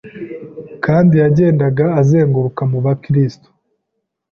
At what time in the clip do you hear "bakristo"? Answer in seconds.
2.85-3.47